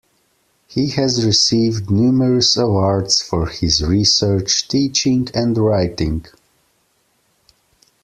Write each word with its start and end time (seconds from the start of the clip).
He 0.67 0.89
has 0.93 1.23
received 1.27 1.91
numerous 1.91 2.57
awards 2.57 3.21
for 3.21 3.45
his 3.49 3.83
research, 3.83 4.67
teaching, 4.67 5.27
and 5.35 5.55
writing. 5.55 6.25